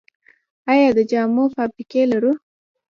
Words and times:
آیا 0.71 0.89
د 0.97 0.99
جامو 1.11 1.43
فابریکې 1.55 2.01
لرو؟ 2.11 2.33